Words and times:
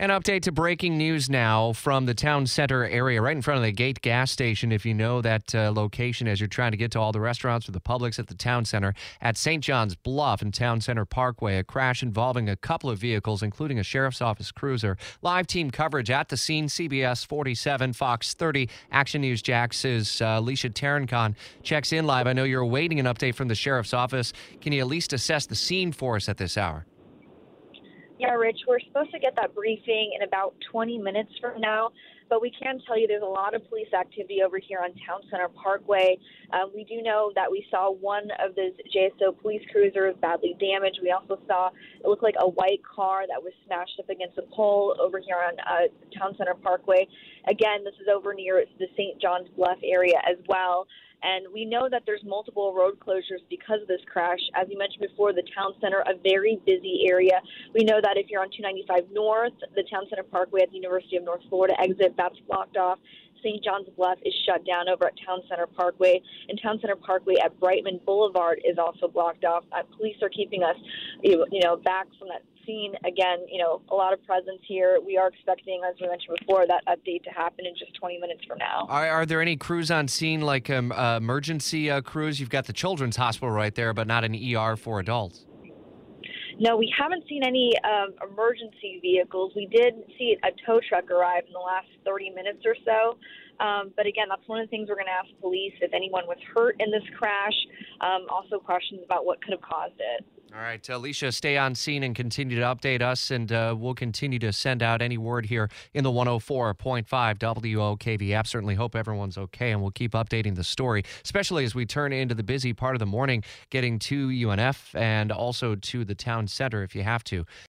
An 0.00 0.10
update 0.10 0.42
to 0.42 0.52
breaking 0.52 0.96
news 0.96 1.28
now 1.28 1.72
from 1.72 2.06
the 2.06 2.14
town 2.14 2.46
center 2.46 2.84
area, 2.84 3.20
right 3.20 3.34
in 3.34 3.42
front 3.42 3.58
of 3.58 3.64
the 3.64 3.72
Gate 3.72 4.00
gas 4.00 4.30
station. 4.30 4.70
If 4.70 4.86
you 4.86 4.94
know 4.94 5.20
that 5.22 5.52
uh, 5.52 5.72
location 5.74 6.28
as 6.28 6.38
you're 6.38 6.46
trying 6.46 6.70
to 6.70 6.76
get 6.76 6.92
to 6.92 7.00
all 7.00 7.10
the 7.10 7.18
restaurants 7.18 7.68
or 7.68 7.72
the 7.72 7.80
Publix 7.80 8.16
at 8.20 8.28
the 8.28 8.36
town 8.36 8.64
center, 8.64 8.94
at 9.20 9.36
St. 9.36 9.60
John's 9.60 9.96
Bluff 9.96 10.40
and 10.40 10.54
Town 10.54 10.80
Center 10.80 11.04
Parkway, 11.04 11.56
a 11.58 11.64
crash 11.64 12.00
involving 12.00 12.48
a 12.48 12.54
couple 12.54 12.90
of 12.90 13.00
vehicles, 13.00 13.42
including 13.42 13.80
a 13.80 13.82
sheriff's 13.82 14.22
office 14.22 14.52
cruiser. 14.52 14.96
Live 15.20 15.48
team 15.48 15.68
coverage 15.68 16.12
at 16.12 16.28
the 16.28 16.36
scene, 16.36 16.68
CBS 16.68 17.26
47, 17.26 17.92
Fox 17.92 18.34
30, 18.34 18.68
Action 18.92 19.20
News 19.22 19.42
Jax's 19.42 20.22
uh, 20.22 20.36
Alicia 20.38 20.70
Tarancon 20.70 21.34
checks 21.64 21.92
in 21.92 22.06
live. 22.06 22.28
I 22.28 22.34
know 22.34 22.44
you're 22.44 22.62
awaiting 22.62 23.00
an 23.00 23.06
update 23.06 23.34
from 23.34 23.48
the 23.48 23.56
sheriff's 23.56 23.92
office. 23.92 24.32
Can 24.60 24.72
you 24.72 24.80
at 24.80 24.86
least 24.86 25.12
assess 25.12 25.46
the 25.46 25.56
scene 25.56 25.90
for 25.90 26.14
us 26.14 26.28
at 26.28 26.36
this 26.36 26.56
hour? 26.56 26.86
Yeah, 28.18 28.34
Rich, 28.34 28.62
we're 28.66 28.80
supposed 28.80 29.12
to 29.12 29.20
get 29.20 29.36
that 29.36 29.54
briefing 29.54 30.10
in 30.16 30.26
about 30.26 30.52
20 30.72 30.98
minutes 30.98 31.30
from 31.40 31.60
now, 31.60 31.90
but 32.28 32.42
we 32.42 32.50
can 32.50 32.80
tell 32.84 32.98
you 32.98 33.06
there's 33.06 33.22
a 33.22 33.24
lot 33.24 33.54
of 33.54 33.62
police 33.68 33.92
activity 33.96 34.42
over 34.44 34.58
here 34.58 34.80
on 34.82 34.90
Town 35.06 35.20
Center 35.30 35.48
Parkway. 35.48 36.18
Um, 36.52 36.72
we 36.74 36.82
do 36.82 37.00
know 37.00 37.30
that 37.36 37.48
we 37.48 37.64
saw 37.70 37.92
one 37.92 38.24
of 38.42 38.56
those 38.56 38.72
JSO 38.92 39.40
police 39.40 39.62
cruisers 39.70 40.16
badly 40.20 40.56
damaged. 40.58 40.98
We 41.00 41.12
also 41.12 41.38
saw 41.46 41.68
it 41.68 42.08
looked 42.08 42.24
like 42.24 42.34
a 42.40 42.48
white 42.48 42.82
car 42.82 43.22
that 43.28 43.40
was 43.40 43.52
smashed 43.66 44.00
up 44.00 44.10
against 44.10 44.36
a 44.36 44.42
pole 44.52 44.96
over 45.00 45.20
here 45.20 45.36
on 45.36 45.54
uh, 45.60 45.86
Town 46.18 46.34
Center 46.36 46.54
Parkway. 46.54 47.06
Again, 47.46 47.84
this 47.84 47.94
is 48.02 48.08
over 48.12 48.34
near 48.34 48.64
the 48.80 48.86
St. 48.96 49.22
John's 49.22 49.48
Bluff 49.56 49.78
area 49.84 50.18
as 50.28 50.38
well. 50.48 50.88
And 51.22 51.46
we 51.52 51.64
know 51.64 51.88
that 51.90 52.02
there's 52.06 52.22
multiple 52.24 52.72
road 52.74 52.98
closures 53.00 53.42
because 53.50 53.82
of 53.82 53.88
this 53.88 54.00
crash. 54.10 54.38
As 54.54 54.68
you 54.70 54.78
mentioned 54.78 55.02
before, 55.02 55.32
the 55.32 55.42
town 55.54 55.74
center, 55.80 56.00
a 56.06 56.14
very 56.22 56.60
busy 56.64 57.06
area. 57.08 57.40
We 57.74 57.84
know 57.84 58.00
that 58.00 58.16
if 58.16 58.30
you're 58.30 58.40
on 58.40 58.50
295 58.50 59.10
North, 59.12 59.52
the 59.74 59.82
town 59.90 60.04
center 60.08 60.22
parkway 60.22 60.62
at 60.62 60.70
the 60.70 60.76
University 60.76 61.16
of 61.16 61.24
North 61.24 61.42
Florida 61.48 61.74
exit, 61.80 62.14
that's 62.16 62.38
blocked 62.46 62.76
off. 62.76 62.98
St. 63.42 63.62
John's 63.62 63.88
Bluff 63.96 64.18
is 64.24 64.34
shut 64.46 64.64
down 64.64 64.88
over 64.88 65.06
at 65.06 65.14
Town 65.26 65.40
Center 65.48 65.66
Parkway, 65.66 66.20
and 66.48 66.60
Town 66.62 66.78
Center 66.80 66.96
Parkway 66.96 67.34
at 67.42 67.58
Brightman 67.60 68.00
Boulevard 68.04 68.60
is 68.64 68.78
also 68.78 69.08
blocked 69.08 69.44
off. 69.44 69.64
Uh, 69.72 69.82
police 69.96 70.16
are 70.22 70.28
keeping 70.28 70.62
us, 70.62 70.76
you 71.22 71.60
know, 71.62 71.76
back 71.76 72.06
from 72.18 72.28
that 72.28 72.42
scene. 72.68 72.94
Again, 73.04 73.46
you 73.50 73.60
know, 73.60 73.80
a 73.90 73.94
lot 73.94 74.12
of 74.12 74.24
presence 74.24 74.60
here. 74.66 74.98
We 75.04 75.16
are 75.16 75.28
expecting, 75.28 75.80
as 75.88 75.96
we 76.00 76.06
mentioned 76.08 76.36
before, 76.40 76.66
that 76.66 76.84
update 76.86 77.24
to 77.24 77.30
happen 77.30 77.66
in 77.66 77.74
just 77.76 77.94
20 77.94 78.18
minutes 78.18 78.44
from 78.46 78.58
now. 78.58 78.86
Are, 78.88 79.08
are 79.08 79.26
there 79.26 79.40
any 79.40 79.56
crews 79.56 79.90
on 79.90 80.06
scene, 80.06 80.42
like 80.42 80.70
um, 80.70 80.92
uh, 80.92 81.16
emergency 81.16 81.90
uh, 81.90 82.02
crews? 82.02 82.38
You've 82.38 82.50
got 82.50 82.66
the 82.66 82.72
Children's 82.72 83.16
Hospital 83.16 83.50
right 83.50 83.74
there, 83.74 83.94
but 83.94 84.06
not 84.06 84.24
an 84.24 84.34
ER 84.34 84.76
for 84.76 85.00
adults. 85.00 85.46
No, 86.60 86.76
we 86.76 86.92
haven't 86.98 87.22
seen 87.28 87.42
any 87.44 87.72
um, 87.84 88.14
emergency 88.28 88.98
vehicles. 89.00 89.52
We 89.54 89.66
did 89.66 89.94
see 90.18 90.36
a 90.42 90.50
tow 90.66 90.80
truck 90.88 91.10
arrive 91.10 91.44
in 91.46 91.52
the 91.52 91.60
last 91.60 91.86
30 92.04 92.30
minutes 92.30 92.66
or 92.66 92.74
so. 92.84 93.16
Um, 93.60 93.92
but 93.96 94.06
again, 94.06 94.26
that's 94.28 94.46
one 94.46 94.60
of 94.60 94.66
the 94.66 94.70
things 94.70 94.88
we're 94.88 94.94
going 94.94 95.06
to 95.06 95.12
ask 95.12 95.28
police 95.40 95.74
if 95.80 95.92
anyone 95.92 96.26
was 96.26 96.38
hurt 96.54 96.76
in 96.78 96.90
this 96.90 97.02
crash. 97.18 97.54
Um, 98.00 98.26
also, 98.30 98.58
questions 98.58 99.00
about 99.04 99.24
what 99.24 99.42
could 99.42 99.52
have 99.52 99.62
caused 99.62 99.98
it. 99.98 100.24
All 100.54 100.62
right, 100.62 100.88
Alicia, 100.88 101.30
stay 101.32 101.58
on 101.58 101.74
scene 101.74 102.02
and 102.02 102.14
continue 102.16 102.56
to 102.56 102.62
update 102.62 103.02
us, 103.02 103.30
and 103.30 103.52
uh, 103.52 103.74
we'll 103.78 103.94
continue 103.94 104.38
to 104.38 104.50
send 104.50 104.82
out 104.82 105.02
any 105.02 105.18
word 105.18 105.44
here 105.44 105.68
in 105.92 106.04
the 106.04 106.10
104.5 106.10 107.04
WOKV 107.06 108.30
app. 108.30 108.46
Certainly 108.46 108.76
hope 108.76 108.96
everyone's 108.96 109.36
okay, 109.36 109.72
and 109.72 109.82
we'll 109.82 109.90
keep 109.90 110.12
updating 110.12 110.54
the 110.54 110.64
story, 110.64 111.04
especially 111.22 111.64
as 111.64 111.74
we 111.74 111.84
turn 111.84 112.14
into 112.14 112.34
the 112.34 112.42
busy 112.42 112.72
part 112.72 112.94
of 112.94 112.98
the 112.98 113.06
morning, 113.06 113.44
getting 113.68 113.98
to 113.98 114.28
UNF 114.28 114.94
and 114.94 115.30
also 115.30 115.74
to 115.74 116.02
the 116.02 116.14
town 116.14 116.46
center 116.46 116.82
if 116.82 116.94
you 116.94 117.02
have 117.02 117.22
to. 117.24 117.44